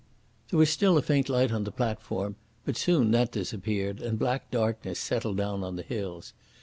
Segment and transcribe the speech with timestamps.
[0.49, 4.49] There was still a faint light on the platform, but soon that disappeared and black
[4.49, 6.33] darkness settled down on the hills.